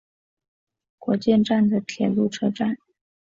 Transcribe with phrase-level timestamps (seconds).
[0.97, 2.75] 国见站的铁路车站。